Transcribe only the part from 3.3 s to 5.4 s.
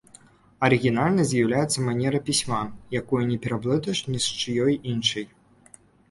не пераблытаеш ні з чыёй іншай.